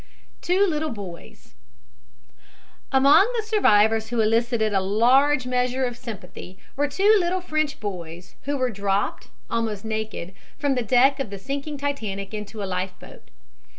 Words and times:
TWO 0.41 0.65
LITTLE 0.65 0.89
BOYS 0.89 1.53
Among 2.91 3.31
the 3.37 3.43
survivors 3.43 4.09
who 4.09 4.19
elicited 4.19 4.73
a 4.73 4.79
large 4.81 5.45
measure 5.45 5.85
of 5.85 5.95
sympathy 5.95 6.57
were 6.75 6.87
two 6.87 7.17
little 7.19 7.39
French 7.39 7.79
boys 7.79 8.33
who 8.45 8.57
were 8.57 8.71
dropped, 8.71 9.27
almost 9.47 9.85
naked, 9.85 10.33
from 10.57 10.73
the 10.73 10.81
deck 10.81 11.19
of 11.19 11.29
the 11.29 11.37
sinking 11.37 11.77
Titanic 11.77 12.33
into 12.33 12.63
a 12.63 12.65
life 12.65 12.97
boat. 12.99 13.29